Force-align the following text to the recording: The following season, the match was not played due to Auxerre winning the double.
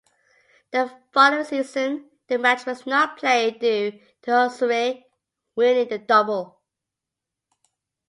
The 0.71 0.91
following 1.13 1.43
season, 1.43 2.09
the 2.27 2.39
match 2.39 2.65
was 2.65 2.87
not 2.87 3.17
played 3.17 3.59
due 3.59 3.99
to 4.23 4.31
Auxerre 4.31 5.03
winning 5.55 5.89
the 5.89 5.99
double. 5.99 6.59